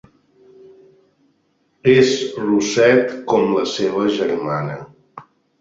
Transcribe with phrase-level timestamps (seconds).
[1.95, 2.15] És
[2.47, 4.83] rosset com la seva germana.